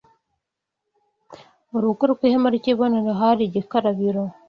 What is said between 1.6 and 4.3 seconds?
Mu rugo rw’ihema ry’ibonaniro hari igikarabiro